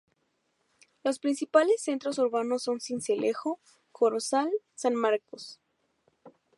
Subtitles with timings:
[1.03, 3.59] Los principales centros urbanos son Sincelejo,
[3.91, 5.59] Corozal, San Marcos.